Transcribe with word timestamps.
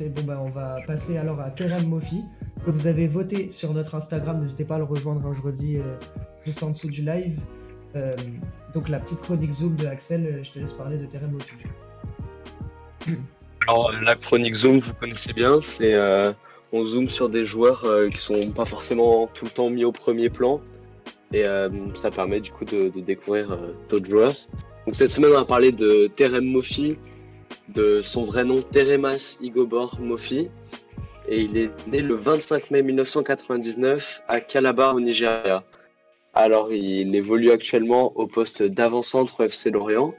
Bon, 0.00 0.22
bah, 0.22 0.40
on 0.42 0.48
va 0.48 0.78
passer 0.86 1.16
alors 1.16 1.40
à 1.40 1.50
Terem 1.50 1.86
Mofi, 1.86 2.24
vous 2.66 2.86
avez 2.86 3.06
voté 3.06 3.50
sur 3.50 3.72
notre 3.74 3.94
Instagram. 3.94 4.40
N'hésitez 4.40 4.64
pas 4.64 4.76
à 4.76 4.78
le 4.78 4.84
rejoindre, 4.84 5.24
hein, 5.26 5.32
je 5.34 5.42
redis, 5.42 5.76
euh, 5.76 5.96
juste 6.44 6.62
en 6.62 6.70
dessous 6.70 6.88
du 6.88 7.02
live. 7.02 7.38
Euh, 7.94 8.16
donc, 8.72 8.88
la 8.88 8.98
petite 9.00 9.20
chronique 9.20 9.52
Zoom 9.52 9.76
de 9.76 9.86
Axel, 9.86 10.26
euh, 10.26 10.42
je 10.42 10.50
te 10.50 10.58
laisse 10.58 10.72
parler 10.72 10.96
de 10.96 11.06
Terem 11.06 11.30
Mofi. 11.30 11.52
Alors, 13.68 13.92
la 14.02 14.16
chronique 14.16 14.54
Zoom, 14.54 14.78
vous 14.80 14.94
connaissez 14.94 15.32
bien, 15.32 15.60
c'est 15.60 15.94
on 16.74 16.86
zoome 16.86 17.10
sur 17.10 17.28
des 17.28 17.44
joueurs 17.44 17.84
qui 18.10 18.18
sont 18.18 18.50
pas 18.52 18.64
forcément 18.64 19.28
tout 19.34 19.44
le 19.44 19.50
temps 19.50 19.68
mis 19.68 19.84
au 19.84 19.92
premier 19.92 20.30
plan. 20.30 20.60
Et 21.32 21.44
ça 21.94 22.10
permet 22.10 22.40
du 22.40 22.50
coup 22.50 22.64
de, 22.64 22.88
découvrir 23.00 23.56
d'autres 23.90 24.10
joueurs. 24.10 24.34
Donc 24.86 24.96
cette 24.96 25.10
semaine, 25.10 25.30
on 25.30 25.34
va 25.34 25.44
parler 25.44 25.70
de 25.70 26.10
Terem 26.16 26.44
Mofi, 26.44 26.96
de 27.68 28.02
son 28.02 28.24
vrai 28.24 28.44
nom 28.44 28.60
Teremas 28.62 29.38
Igobor 29.40 29.98
Mofi. 30.00 30.48
Et 31.28 31.40
il 31.40 31.56
est 31.56 31.70
né 31.86 32.00
le 32.00 32.14
25 32.14 32.70
mai 32.72 32.82
1999 32.82 34.22
à 34.28 34.40
Calabar 34.40 34.94
au 34.94 35.00
Nigeria. 35.00 35.64
Alors 36.34 36.72
il 36.72 37.14
évolue 37.14 37.50
actuellement 37.50 38.12
au 38.16 38.26
poste 38.26 38.62
d'avant-centre 38.62 39.40
au 39.40 39.44
FC 39.44 39.70
Lorient. 39.70 40.14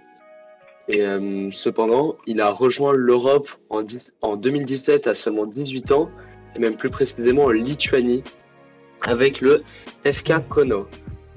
Et 0.87 1.01
euh, 1.01 1.49
cependant, 1.51 2.15
il 2.27 2.41
a 2.41 2.49
rejoint 2.51 2.93
l'Europe 2.93 3.49
en, 3.69 3.83
dix- 3.83 4.13
en 4.21 4.35
2017 4.35 5.07
à 5.07 5.15
seulement 5.15 5.45
18 5.45 5.91
ans, 5.93 6.09
et 6.55 6.59
même 6.59 6.75
plus 6.75 6.89
précisément 6.89 7.45
en 7.45 7.49
Lituanie, 7.51 8.21
avec 9.01 9.39
le 9.39 9.63
FK 10.05 10.47
Kono. 10.49 10.87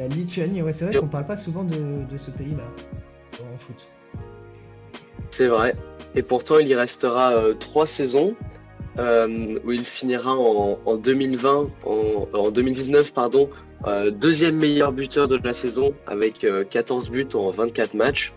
La 0.01 0.09
Lituanie, 0.09 0.63
ouais, 0.63 0.73
c'est 0.73 0.87
vrai 0.87 0.97
qu'on 0.97 1.07
parle 1.09 1.27
pas 1.27 1.37
souvent 1.37 1.63
de, 1.63 1.77
de 2.11 2.17
ce 2.17 2.33
pays-là 2.33 2.65
en 3.41 3.59
foot. 3.59 3.89
C'est 5.31 5.47
vrai. 5.47 5.77
Et 6.17 6.23
pourtant, 6.23 6.59
il 6.59 6.67
y 6.69 6.75
restera 6.75 7.35
euh, 7.35 7.55
trois 7.55 7.87
saisons, 7.87 8.35
euh, 8.99 9.59
où 9.65 9.73
il 9.73 9.85
finira 9.85 10.35
en, 10.35 10.79
en 10.85 10.97
2020, 10.97 11.69
en, 11.85 12.29
en 12.33 12.51
2019, 12.51 13.13
pardon, 13.13 13.51
euh, 13.87 14.11
deuxième 14.11 14.57
meilleur 14.57 14.93
buteur 14.93 15.29
de 15.29 15.37
la 15.37 15.53
saison, 15.53 15.95
avec 16.07 16.43
euh, 16.45 16.65
14 16.65 17.11
buts 17.11 17.29
en 17.35 17.51
24 17.51 17.93
matchs. 17.95 18.33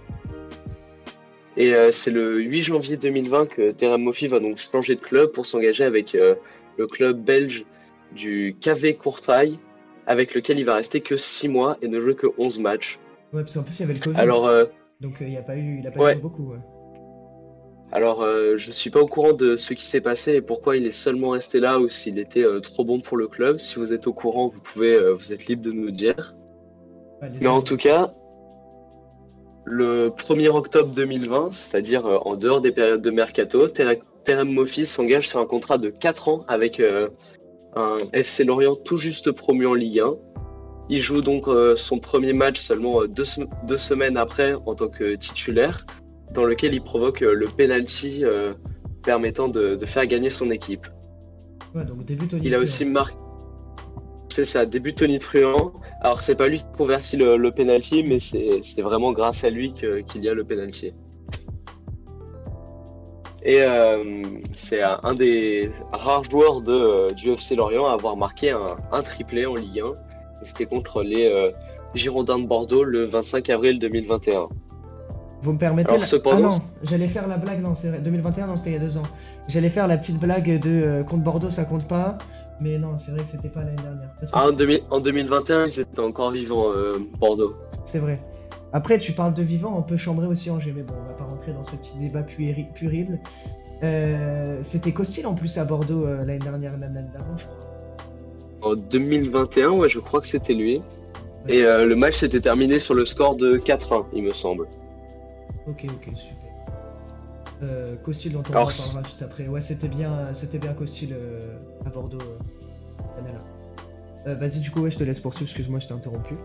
Et 1.58 1.74
euh, 1.74 1.92
c'est 1.92 2.12
le 2.12 2.40
8 2.42 2.62
janvier 2.64 2.98
2020 2.98 3.46
que 3.48 3.72
Terem 3.72 4.02
Moffi 4.02 4.28
va 4.28 4.40
donc 4.40 4.58
changer 4.58 4.96
de 4.96 5.02
club 5.02 5.32
pour 5.32 5.46
s'engager 5.46 5.84
avec 5.84 6.16
euh, 6.16 6.36
le 6.78 6.88
club 6.88 7.22
belge 7.24 7.66
du 8.14 8.56
KV 8.62 8.96
Courtrai, 8.96 9.52
avec 10.08 10.34
lequel 10.36 10.60
il 10.60 10.66
va 10.66 10.76
rester 10.76 11.00
que 11.02 11.16
6 11.16 11.48
mois 11.50 11.78
et 11.82 11.88
ne 11.88 12.00
jouer 12.00 12.16
que 12.16 12.28
11 12.38 12.60
matchs. 12.60 13.00
Ouais, 13.34 13.42
parce 13.42 13.54
qu'en 13.54 13.64
plus, 13.64 13.78
il 13.78 13.82
y 13.82 13.84
avait 13.84 13.94
le 13.94 14.00
Covid. 14.00 14.18
Alors, 14.20 14.48
euh, 14.48 14.66
Donc, 15.00 15.22
euh, 15.22 15.26
il 15.26 15.32
n'y 15.32 15.38
a 15.38 15.42
pas 15.42 15.56
eu, 15.56 15.80
il 15.80 15.88
a 15.88 15.92
pas 15.92 16.00
Ouais. 16.02 16.14
joué 16.14 16.22
beaucoup. 16.22 16.52
ouais. 16.52 16.58
Alors, 17.92 18.22
euh, 18.22 18.56
je 18.58 18.70
suis 18.72 18.92
pas 18.92 19.02
au 19.02 19.08
courant 19.08 19.34
de 19.34 19.58
ce 19.58 19.74
qui 19.74 19.86
s'est 19.86 20.02
passé 20.02 20.34
et 20.34 20.42
pourquoi 20.42 20.78
il 20.78 20.86
est 20.86 20.92
seulement 20.92 21.30
resté 21.32 21.60
là 21.60 21.80
ou 21.80 21.90
s'il 21.90 22.20
était 22.20 22.44
euh, 22.46 22.60
trop 22.60 22.84
bon 22.86 23.00
pour 23.02 23.18
le 23.18 23.28
club. 23.28 23.60
Si 23.60 23.76
vous 23.80 23.94
êtes 23.94 24.06
au 24.06 24.14
courant, 24.14 24.48
vous 24.48 24.60
pouvez, 24.60 24.94
euh, 24.94 25.14
vous 25.14 25.34
êtes 25.34 25.48
libre 25.48 25.64
de 25.64 25.72
nous 25.72 25.86
le 25.86 25.92
dire. 25.92 26.36
Mais 27.42 27.48
en 27.48 27.62
tout 27.62 27.78
cas, 27.78 28.12
le 29.66 30.10
1er 30.10 30.50
octobre 30.50 30.94
2020, 30.94 31.50
c'est-à-dire 31.54 32.06
en 32.06 32.36
dehors 32.36 32.62
des 32.62 32.72
périodes 32.72 33.02
de 33.02 33.10
mercato, 33.12 33.68
Ter- 33.68 33.98
Terem 34.24 34.50
Moffi 34.52 34.86
s'engage 34.86 35.28
sur 35.28 35.40
un 35.40 35.46
contrat 35.46 35.78
de 35.78 35.90
4 35.90 36.30
ans 36.30 36.46
avec 36.48 36.80
un 37.76 37.98
FC 38.14 38.44
Lorient 38.44 38.76
tout 38.76 38.98
juste 38.98 39.32
promu 39.32 39.66
en 39.68 39.74
Ligue 39.74 40.00
1. 40.00 40.14
Il 40.90 41.00
joue 41.00 41.22
donc 41.22 41.46
son 41.76 42.00
premier 42.00 42.34
match 42.34 42.60
seulement 42.60 43.06
deux, 43.06 43.26
deux 43.68 43.78
semaines 43.78 44.18
après 44.18 44.54
en 44.66 44.74
tant 44.76 44.88
que 44.88 45.16
titulaire, 45.16 45.86
dans 46.34 46.46
lequel 46.46 46.74
il 46.74 46.82
provoque 46.82 47.22
euh, 47.22 47.34
le 47.34 47.48
penalty 47.48 48.24
euh, 48.24 48.54
permettant 49.04 49.48
de, 49.48 49.76
de 49.76 49.86
faire 49.86 50.06
gagner 50.06 50.30
son 50.30 50.52
équipe. 50.52 50.88
Ouais, 51.76 51.86
donc 51.86 52.06
début 52.06 52.28
Tony 52.28 52.42
Il 52.46 52.56
a 52.56 52.60
aussi 52.60 52.86
marqué. 52.86 53.16
C'est 54.30 54.46
ça, 54.46 54.66
début 54.66 54.94
Tony 54.94 55.20
Truant. 55.20 55.74
Alors, 56.02 56.22
c'est 56.22 56.36
pas 56.36 56.48
lui 56.48 56.60
qui 56.60 56.66
convertit 56.78 57.18
le, 57.18 57.36
le 57.36 57.52
penalty, 57.52 58.04
mais 58.04 58.20
c'est 58.20 58.82
vraiment 58.82 59.12
grâce 59.12 59.44
à 59.44 59.50
lui 59.50 59.74
qu'il 59.74 60.24
y 60.24 60.30
a 60.30 60.34
le 60.34 60.44
penalty. 60.44 60.94
Et 63.44 63.62
euh, 63.62 64.24
c'est 64.54 64.82
un 64.82 65.14
des 65.16 65.72
rares 65.92 66.26
joueurs 66.26 66.62
de, 66.62 67.14
du 67.14 67.32
FC 67.32 67.56
Lorient 67.56 67.86
à 67.86 67.94
avoir 67.94 68.18
marqué 68.18 68.52
un, 68.52 68.78
un 68.92 69.02
triplé 69.02 69.46
en 69.46 69.56
Ligue 69.56 69.80
1. 69.80 69.88
Et 70.42 70.46
C'était 70.46 70.66
contre 70.66 71.04
les 71.04 71.30
euh, 71.30 71.52
Girondins 71.96 72.40
de 72.40 72.46
Bordeaux 72.46 72.84
le 72.84 73.06
25 73.06 73.50
avril 73.50 73.80
2021. 73.80 74.50
Vous 75.42 75.54
me 75.54 75.58
permettez 75.58 75.90
Alors, 75.90 76.02
la- 76.02 76.06
cependant- 76.08 76.38
Ah 76.38 76.42
non, 76.58 76.58
j'allais 76.84 77.08
faire 77.08 77.28
la 77.28 77.38
blague, 77.38 77.62
non, 77.62 77.74
c'est 77.76 77.90
vrai. 77.90 78.00
2021, 78.00 78.48
non, 78.48 78.58
c'était 78.58 78.72
il 78.72 78.74
y 78.74 78.76
a 78.76 78.80
deux 78.80 78.98
ans. 78.98 79.04
J'allais 79.48 79.70
faire 79.70 79.88
la 79.88 79.98
petite 79.98 80.20
blague 80.20 80.60
de 80.60 80.70
euh, 80.70 81.04
contre 81.04 81.24
Bordeaux, 81.24 81.50
ça 81.50 81.64
compte 81.66 81.88
pas. 81.88 82.18
Mais 82.62 82.78
non, 82.78 82.98
c'est 82.98 83.12
vrai 83.14 83.24
que 83.24 83.30
c'était 83.30 83.48
pas 83.48 83.62
l'année 83.62 83.82
dernière. 83.82 84.10
Parce 84.20 84.32
que 84.34 84.38
Ah, 84.38 84.50
en, 84.50 84.52
2000 84.52 84.82
en 84.90 85.00
2021, 85.00 85.66
ils 85.66 85.80
étaient 85.80 86.00
encore 86.02 86.32
vivants, 86.32 86.72
euh, 86.76 87.00
Bordeaux. 87.20 87.56
C'est 87.86 88.00
vrai. 88.00 88.20
Après, 88.74 88.98
tu 88.98 89.14
parles 89.14 89.34
de 89.34 89.42
vivant, 89.44 89.74
on 89.78 89.82
peut 89.82 89.96
chambrer 89.98 90.28
aussi 90.28 90.52
Angers, 90.52 90.74
mais 90.76 90.84
bon, 90.84 90.94
on 91.02 91.08
va 91.08 91.14
pas 91.14 91.24
rentrer 91.24 91.54
dans 91.54 91.64
ce 91.64 91.76
petit 91.78 91.98
débat 92.00 92.22
puéri- 92.22 92.68
puril. 92.74 93.20
Euh, 93.84 94.58
C'était 94.62 94.92
Costil 94.92 95.26
en 95.26 95.34
plus 95.36 95.58
à 95.58 95.64
Bordeaux 95.64 96.06
euh, 96.06 96.18
l'année 96.26 96.38
dernière, 96.40 96.78
même 96.78 96.94
l'année 96.94 97.08
d'avant, 97.14 97.38
je 97.38 97.46
crois. 97.46 98.72
En 98.72 98.76
2021, 98.76 99.70
ouais, 99.72 99.88
je 99.88 100.00
crois 100.00 100.20
que 100.20 100.28
c'était 100.28 100.54
lui. 100.54 100.82
Et 101.48 101.64
euh, 101.64 101.86
le 101.86 101.96
match 101.96 102.16
s'était 102.18 102.42
terminé 102.42 102.78
sur 102.78 102.94
le 102.94 103.06
score 103.06 103.38
de 103.38 103.58
4-1, 103.58 104.04
il 104.14 104.24
me 104.24 104.34
semble. 104.34 104.68
Ok, 105.70 105.86
ok, 105.86 106.16
super. 106.16 106.36
Euh, 107.62 107.96
Costil 107.98 108.32
dont 108.32 108.40
on 108.40 108.44
reparlera 108.44 109.04
juste 109.04 109.22
après. 109.22 109.48
Ouais, 109.48 109.62
c'était 109.62 109.90
bien, 109.90 110.34
c'était 110.34 110.60
bien 110.60 110.74
Costil 110.74 111.14
euh, 111.14 111.58
à 111.86 111.90
Bordeaux 111.90 112.18
euh. 112.22 113.22
Euh, 114.28 114.36
Vas-y, 114.36 114.60
du 114.60 114.72
coup, 114.72 114.82
ouais, 114.82 114.92
je 114.92 114.98
te 114.98 115.04
laisse 115.04 115.20
poursuivre, 115.20 115.50
excuse-moi, 115.50 115.80
je 115.80 115.88
t'ai 115.88 115.94
interrompu. 115.94 116.36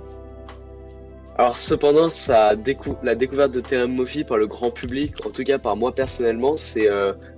Alors 1.36 1.58
cependant, 1.58 2.10
ça 2.10 2.54
décou- 2.54 2.96
la 3.02 3.16
découverte 3.16 3.50
de 3.52 3.60
Terem 3.60 3.92
Moffi 3.92 4.22
par 4.22 4.36
le 4.36 4.46
grand 4.46 4.70
public, 4.70 5.14
en 5.26 5.30
tout 5.30 5.42
cas 5.42 5.58
par 5.58 5.74
moi 5.74 5.92
personnellement, 5.92 6.56
c'est 6.56 6.88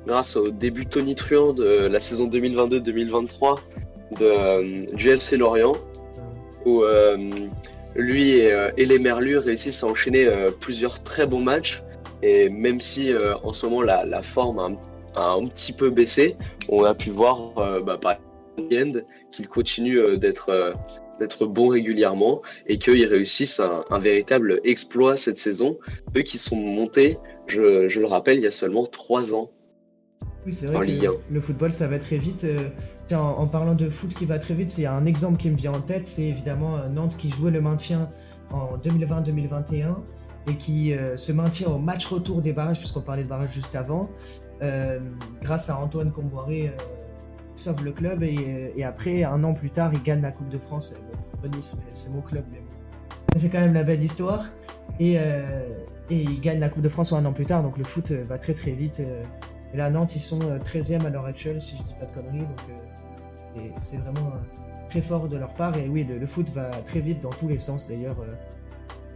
grâce 0.06 0.36
au 0.36 0.50
début 0.50 0.84
Tony 0.84 1.14
Truant 1.14 1.54
de 1.54 1.64
la 1.86 1.98
saison 2.00 2.28
2022-2023 2.28 3.58
de, 4.20 4.24
euh, 4.26 4.86
du 4.94 5.08
FC 5.08 5.38
Lorient, 5.38 5.72
où 6.66 6.82
lui 7.96 8.38
et, 8.38 8.52
euh, 8.52 8.70
et 8.76 8.84
les 8.84 8.98
Merlus 8.98 9.38
réussissent 9.38 9.82
à 9.82 9.86
enchaîner 9.86 10.26
euh, 10.26 10.50
plusieurs 10.50 11.02
très 11.02 11.26
bons 11.26 11.40
matchs. 11.40 11.82
Et 12.22 12.48
même 12.48 12.80
si 12.80 13.12
euh, 13.12 13.36
en 13.42 13.52
ce 13.52 13.66
moment 13.66 13.82
la, 13.82 14.04
la 14.04 14.22
forme 14.22 14.58
a 14.58 14.62
un, 14.64 14.72
a 15.14 15.32
un 15.32 15.44
petit 15.44 15.72
peu 15.72 15.90
baissé, 15.90 16.36
on 16.68 16.84
a 16.84 16.94
pu 16.94 17.10
voir 17.10 17.54
bah, 17.82 17.98
par 18.00 18.16
exemple 18.58 19.04
qu'il 19.30 19.48
continue 19.48 20.18
d'être 20.18 20.74
d'être 21.18 21.46
bon 21.46 21.68
régulièrement 21.68 22.42
et 22.66 22.78
qu'ils 22.78 23.06
réussissent 23.06 23.60
un, 23.60 23.84
un 23.90 23.98
véritable 23.98 24.60
exploit 24.64 25.16
cette 25.16 25.38
saison. 25.38 25.78
Eux 26.14 26.20
qui 26.22 26.36
sont 26.36 26.56
montés, 26.56 27.18
je, 27.46 27.88
je 27.88 28.00
le 28.00 28.06
rappelle, 28.06 28.36
il 28.36 28.42
y 28.42 28.46
a 28.46 28.50
seulement 28.50 28.84
trois 28.84 29.34
ans. 29.34 29.50
Oui, 30.44 30.52
c'est 30.52 30.68
En 30.68 30.72
vrai 30.72 30.86
que 30.86 30.90
Ligue 30.92 31.06
1. 31.06 31.12
le 31.30 31.40
football, 31.40 31.72
ça 31.72 31.86
va 31.86 31.98
très 31.98 32.18
vite. 32.18 32.44
En, 33.12 33.46
parlant 33.46 33.74
de 33.74 33.88
foot 33.88 34.14
qui 34.14 34.26
va 34.26 34.38
très 34.38 34.54
vite, 34.54 34.78
il 34.78 34.82
y 34.82 34.86
a 34.86 34.92
un 34.92 35.06
exemple 35.06 35.38
qui 35.38 35.48
me 35.48 35.56
vient 35.56 35.72
en 35.72 35.80
tête, 35.80 36.08
c'est 36.08 36.24
évidemment 36.24 36.76
euh, 36.76 36.88
Nantes 36.88 37.16
qui 37.16 37.30
jouait 37.30 37.52
le 37.52 37.60
maintien 37.60 38.08
en 38.50 38.76
2020-2021 38.78 39.94
et 40.48 40.54
qui 40.56 40.92
euh, 40.92 41.16
se 41.16 41.32
maintient 41.32 41.68
au 41.68 41.78
match 41.78 42.06
retour 42.06 42.40
des 42.40 42.52
barrages, 42.52 42.78
puisqu'on 42.78 43.00
parlait 43.00 43.24
de 43.24 43.28
barrages 43.28 43.52
juste 43.52 43.74
avant, 43.74 44.08
euh, 44.62 45.00
grâce 45.42 45.70
à 45.70 45.78
Antoine 45.78 46.12
Comboiré, 46.12 46.68
euh, 46.68 46.82
sauve 47.54 47.84
le 47.84 47.92
club 47.92 48.22
et, 48.22 48.84
après, 48.84 49.24
un 49.24 49.42
an 49.42 49.54
plus 49.54 49.70
tard, 49.70 49.90
il 49.92 50.02
gagne 50.02 50.22
la 50.22 50.30
Coupe 50.30 50.48
de 50.48 50.58
France. 50.58 50.94
Bon, 51.42 51.50
c'est 51.62 52.10
mon 52.10 52.20
club, 52.20 52.44
mais 52.50 52.60
ça 53.32 53.40
fait 53.40 53.48
quand 53.48 53.60
même 53.60 53.74
la 53.74 53.82
belle 53.82 54.02
histoire. 54.02 54.44
Et, 55.00 55.14
et 55.14 55.20
il 56.10 56.40
gagne 56.40 56.60
la 56.60 56.68
Coupe 56.68 56.82
de 56.82 56.88
France 56.88 57.12
un 57.12 57.24
an 57.24 57.32
plus 57.32 57.46
tard, 57.46 57.62
donc 57.62 57.78
le 57.78 57.84
foot 57.84 58.10
va 58.12 58.36
très 58.36 58.52
très 58.52 58.72
vite. 58.72 59.00
Euh, 59.76 59.78
et 59.78 59.78
là, 59.78 59.90
Nantes, 59.90 60.16
ils 60.16 60.20
sont 60.20 60.40
euh, 60.42 60.58
13e 60.58 61.04
à 61.04 61.10
l'heure 61.10 61.26
actuelle, 61.26 61.60
si 61.60 61.76
je 61.76 61.82
dis 61.82 61.94
pas 62.00 62.06
de 62.06 62.12
conneries. 62.12 62.46
Donc, 62.46 62.60
euh, 62.70 63.60
c'est 63.78 63.96
vraiment 63.98 64.28
euh, 64.28 64.88
très 64.88 65.00
fort 65.00 65.28
de 65.28 65.36
leur 65.36 65.52
part. 65.54 65.76
Et 65.76 65.88
oui, 65.88 66.04
le, 66.04 66.26
foot 66.26 66.48
va 66.50 66.70
très 66.84 67.00
vite 67.00 67.20
dans 67.20 67.30
tous 67.30 67.48
les 67.48 67.58
sens. 67.58 67.88
D'ailleurs, 67.88 68.16
euh, 68.20 68.34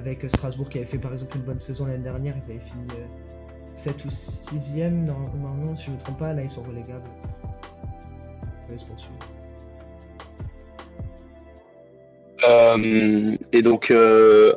avec 0.01 0.25
euh, 0.25 0.29
Strasbourg 0.29 0.69
qui 0.69 0.79
avait 0.79 0.87
fait 0.87 0.99
par 0.99 1.12
exemple 1.12 1.37
une 1.37 1.45
bonne 1.45 1.61
saison 1.61 1.87
l'année 1.87 2.03
dernière, 2.03 2.35
ils 2.37 2.51
avaient 2.51 2.61
fini 2.61 2.85
euh, 2.93 3.07
7 3.75 4.05
ou 4.05 4.09
6e. 4.09 4.91
Non, 4.91 5.15
non, 5.39 5.77
si 5.77 5.87
je 5.87 5.91
ne 5.91 5.97
me 5.97 6.01
trompe 6.01 6.19
pas, 6.19 6.33
là, 6.33 6.43
ils 6.43 6.51
sont 6.51 6.63
relégables. 6.63 7.09
Laisse 8.71 8.85
poursuivre. 8.85 9.19
Euh, 12.49 13.37
et 13.53 13.61
donc 13.61 13.91
euh, 13.91 14.55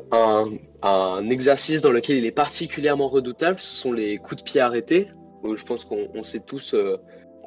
un 0.82 1.30
exercice 1.30 1.82
dans 1.82 1.92
lequel 1.92 2.16
il 2.18 2.26
est 2.26 2.32
particulièrement 2.32 3.10
redoutable, 3.10 3.60
ce 3.60 3.76
sont 3.76 3.92
les 3.92 4.18
coups 4.18 4.42
de 4.42 4.50
pied 4.50 4.62
arrêtés. 4.62 5.08
Je 5.44 5.66
pense 5.66 5.86
qu'on 5.86 6.08
on 6.14 6.24
sait 6.24 6.40
tous 6.40 6.74
euh, 6.74 6.98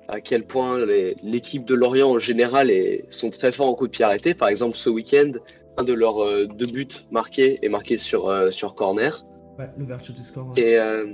à 0.08 0.20
quel 0.20 0.46
point 0.46 0.84
l'équipe 1.22 1.64
de 1.64 1.75
Lorient 1.75 2.10
en 2.10 2.19
général 2.19 2.70
est, 2.70 3.10
sont 3.12 3.31
très 3.31 3.52
forts 3.52 3.66
en 3.66 3.75
coups 3.75 3.90
de 3.90 3.96
pied 3.96 4.04
arrêtés. 4.04 4.34
Par 4.34 4.48
exemple, 4.48 4.76
ce 4.76 4.88
week-end, 4.88 5.32
un 5.76 5.84
de 5.84 5.93
leurs 5.93 6.22
euh, 6.22 6.46
deux 6.46 6.66
buts 6.66 6.88
marqués 7.10 7.58
est 7.62 7.69
marqué 7.69 7.98
sur, 7.98 8.28
euh, 8.28 8.50
sur 8.50 8.75
corner. 8.75 9.25
Ouais, 9.58 9.69
l'ouverture 9.76 10.14
du 10.14 10.22
score. 10.22 10.48
ouais. 10.48 10.60
Et 10.60 10.78
euh, 10.78 11.06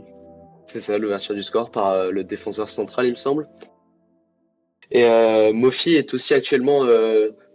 c'est 0.67 0.81
ça, 0.81 0.99
l'ouverture 0.99 1.35
du 1.35 1.43
score 1.43 1.71
par 1.71 2.11
le 2.11 2.25
défenseur 2.25 2.71
central, 2.71 3.07
il 3.07 3.11
me 3.11 3.17
semble. 3.17 3.47
Et 4.91 5.05
Mofi 5.53 5.95
est 5.95 6.13
aussi 6.13 6.35
actuellement 6.35 6.87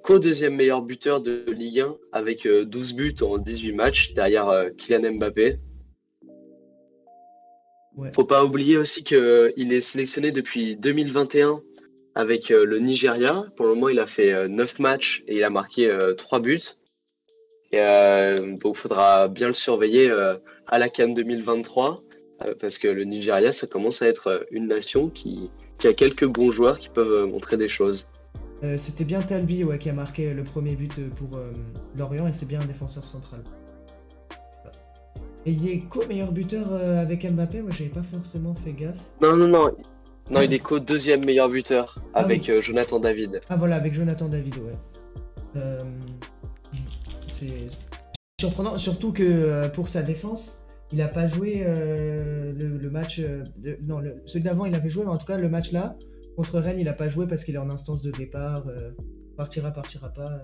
co-deuxième 0.03 0.56
meilleur 0.56 0.81
buteur 0.81 1.21
de 1.21 1.45
Ligue 1.51 1.81
1 1.81 1.95
avec 2.12 2.47
12 2.47 2.95
buts 2.95 3.15
en 3.21 3.38
18 3.38 3.73
matchs 3.73 4.13
derrière 4.13 4.65
Kylian 4.77 5.13
Mbappé. 5.13 5.59
Faut 8.13 8.25
pas 8.25 8.44
oublier 8.45 8.77
aussi 8.77 9.03
qu'il 9.03 9.73
est 9.73 9.81
sélectionné 9.81 10.31
depuis 10.31 10.75
2021 10.75 11.61
avec 12.17 12.51
euh, 12.51 12.65
le 12.65 12.79
Nigeria. 12.79 13.45
Pour 13.55 13.67
le 13.67 13.75
moment, 13.75 13.89
il 13.89 13.99
a 13.99 14.05
fait 14.05 14.47
9 14.47 14.75
euh, 14.79 14.83
matchs 14.83 15.23
et 15.27 15.38
il 15.38 15.44
a 15.44 15.49
marqué 15.49 15.88
3 16.17 16.39
euh, 16.39 16.41
buts. 16.41 16.61
Et, 17.71 17.77
donc, 18.59 18.75
il 18.75 18.79
faudra 18.79 19.27
bien 19.27 19.47
le 19.47 19.53
surveiller 19.53 20.09
à 20.67 20.79
la 20.79 20.89
Cannes 20.89 21.13
2023 21.13 22.01
parce 22.61 22.77
que 22.77 22.88
le 22.88 23.03
Nigeria, 23.03 23.51
ça 23.51 23.67
commence 23.67 24.01
à 24.01 24.07
être 24.07 24.47
une 24.51 24.67
nation 24.67 25.09
qui, 25.09 25.49
a 25.83 25.94
quelques 25.94 26.25
bons 26.25 26.49
joueurs 26.49 26.79
qui 26.79 26.89
peuvent 26.89 27.25
montrer 27.25 27.57
des 27.57 27.67
choses. 27.67 28.09
C'était 28.77 29.03
bien 29.03 29.21
Talbi 29.21 29.63
ouais, 29.63 29.77
qui 29.79 29.89
a 29.89 29.94
marqué 29.94 30.33
le 30.33 30.44
premier 30.44 30.75
but 30.75 31.09
pour 31.15 31.39
Lorient 31.97 32.27
et 32.27 32.33
c'est 32.33 32.47
bien 32.47 32.61
un 32.61 32.65
défenseur 32.65 33.03
central. 33.03 33.41
Et 35.47 35.51
il 35.51 35.69
est 35.69 35.79
co-meilleur 35.79 36.33
buteur 36.33 36.73
avec 36.73 37.25
Mbappé, 37.25 37.61
moi 37.61 37.71
j'avais 37.71 37.89
pas 37.89 38.03
forcément 38.03 38.53
fait 38.53 38.73
gaffe. 38.73 38.97
Non, 39.21 39.35
non, 39.35 39.47
non, 39.47 39.71
non, 40.29 40.41
il 40.41 40.53
est 40.53 40.59
co-deuxième 40.59 41.23
meilleur 41.25 41.49
buteur 41.49 41.99
ah 42.13 42.19
avec 42.19 42.49
euh, 42.49 42.59
Jonathan 42.59 42.99
David. 42.99 43.39
Ah 43.49 43.55
voilà, 43.55 43.77
avec 43.77 43.94
Jonathan 43.94 44.27
David, 44.27 44.57
ouais. 44.57 44.73
Euh, 45.55 45.79
c'est 47.27 47.67
surprenant, 48.39 48.77
surtout 48.77 49.13
que 49.13 49.23
euh, 49.23 49.69
pour 49.69 49.88
sa 49.88 50.03
défense, 50.03 50.65
il 50.91 50.97
n'a 50.97 51.07
pas 51.07 51.27
joué 51.27 51.63
le, 51.65 52.89
match. 52.89 53.21
non, 53.81 54.01
celui 54.25 54.44
d'avant, 54.44 54.65
il 54.65 54.75
avait 54.75 54.89
joué, 54.89 55.05
mais 55.05 55.11
en 55.11 55.17
tout 55.17 55.25
cas, 55.25 55.38
le 55.38 55.49
match 55.49 55.71
là, 55.71 55.95
contre 56.35 56.59
Rennes, 56.59 56.79
il 56.79 56.85
n'a 56.85 56.94
pas 56.94 57.07
joué 57.07 57.25
parce 57.27 57.44
qu'il 57.44 57.55
est 57.55 57.59
en 57.59 57.69
instance 57.69 58.01
de 58.01 58.11
départ. 58.11 58.63
partira, 59.35 59.71
partira 59.71 60.09
pas. 60.09 60.41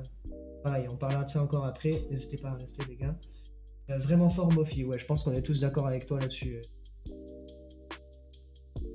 Pareil, 0.63 0.87
on 0.89 0.95
parlera 0.95 1.23
de 1.23 1.29
ça 1.29 1.41
encore 1.41 1.65
après. 1.65 2.03
N'hésitez 2.09 2.37
pas 2.37 2.49
à 2.49 2.55
rester, 2.55 2.83
les 2.89 2.95
gars. 2.95 3.15
Vraiment 3.89 4.29
fort, 4.29 4.51
Mofi. 4.51 4.83
Ouais, 4.83 4.97
je 4.97 5.05
pense 5.05 5.23
qu'on 5.23 5.33
est 5.33 5.41
tous 5.41 5.61
d'accord 5.61 5.87
avec 5.87 6.05
toi 6.05 6.19
là-dessus 6.19 6.61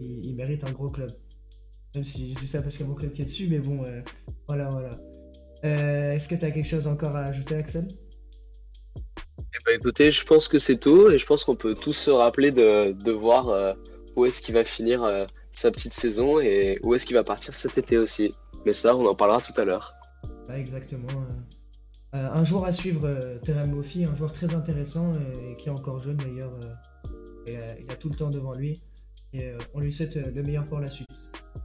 il, 0.00 0.34
mérite 0.34 0.64
un 0.64 0.72
gros 0.72 0.90
club. 0.90 1.10
Même 1.94 2.04
si 2.04 2.32
je 2.32 2.38
dis 2.38 2.46
ça 2.46 2.62
parce 2.62 2.76
qu'il 2.76 2.86
y 2.86 2.88
a 2.88 2.92
mon 2.92 2.96
club 2.96 3.12
qui 3.12 3.22
est 3.22 3.26
dessus, 3.26 3.48
mais 3.48 3.58
bon, 3.58 3.84
euh, 3.84 4.00
voilà, 4.46 4.68
voilà. 4.70 4.90
Euh, 5.64 6.12
est-ce 6.12 6.28
que 6.28 6.34
tu 6.34 6.44
as 6.44 6.50
quelque 6.50 6.68
chose 6.68 6.86
encore 6.86 7.16
à 7.16 7.24
ajouter, 7.24 7.56
Axel? 7.56 7.88
Eh 8.96 9.64
ben, 9.66 9.74
écoutez, 9.74 10.10
je 10.10 10.24
pense 10.24 10.46
que 10.46 10.58
c'est 10.58 10.76
tout 10.76 11.08
et 11.10 11.18
je 11.18 11.26
pense 11.26 11.44
qu'on 11.44 11.56
peut 11.56 11.74
tous 11.74 11.94
se 11.94 12.10
rappeler 12.10 12.52
de, 12.52 13.10
voir 13.10 13.48
euh, 13.48 13.72
où 14.16 14.24
est-ce 14.26 14.40
qu'il 14.40 14.54
va 14.54 14.64
finir 14.64 15.26
sa 15.52 15.70
petite 15.70 15.94
saison 15.94 16.38
et 16.38 16.78
où 16.82 16.94
est-ce 16.94 17.06
qu'il 17.06 17.16
va 17.16 17.24
partir 17.24 17.58
cet 17.58 17.78
été 17.78 17.98
aussi. 17.98 18.34
Mais 18.66 18.72
ça, 18.72 18.94
on 18.94 19.06
en 19.06 19.14
parlera 19.14 19.40
tout 19.40 19.58
à 19.60 19.64
l'heure. 19.64 19.94
exactement. 20.54 21.08
Un 22.12 22.44
joueur 22.44 22.64
à 22.64 22.72
suivre, 22.72 23.38
Terem 23.42 23.70
Mofi, 23.70 24.04
un 24.04 24.16
joueur 24.16 24.32
très 24.32 24.54
intéressant 24.54 25.14
et 25.14 25.56
qui 25.56 25.68
est 25.68 25.72
encore 25.72 25.98
jeune 25.98 26.16
d'ailleurs. 26.16 26.52
il 27.46 27.90
a 27.90 27.96
tout 27.96 28.08
le 28.08 28.16
temps 28.16 28.30
devant 28.30 28.54
lui 28.54 28.80
et 29.32 29.44
euh, 29.44 29.58
on 29.74 29.80
lui 29.80 29.92
souhaite 29.92 30.16
euh, 30.16 30.30
le 30.34 30.42
meilleur 30.42 30.64
pour 30.64 30.80
la 30.80 30.88
suite. 30.88 31.32